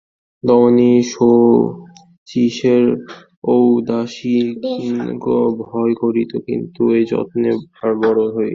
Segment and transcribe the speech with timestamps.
[0.43, 2.83] দামিনী শচীশের
[3.51, 8.49] ঔদাসীন্যকে ভয় করিত না, কিন্তু এই যত্নকে তার বড়ো ভয়।